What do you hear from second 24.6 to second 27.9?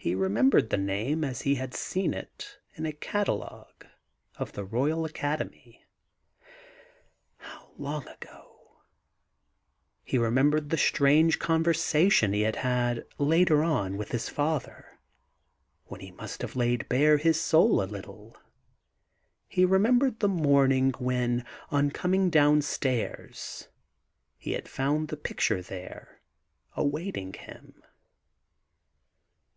found the picture there, awaiting him.